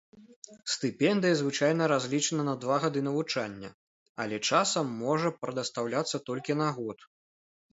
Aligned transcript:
Стыпендыя 0.75 1.35
звычайна 1.41 1.89
разлічана 1.91 2.43
на 2.47 2.55
два 2.63 2.75
гады 2.85 2.99
навучання, 3.09 3.69
але 4.25 4.35
часам 4.49 4.85
можа 5.05 5.33
прадастаўляцца 5.41 6.25
толькі 6.33 6.51
на 6.65 6.69
год. 6.81 6.97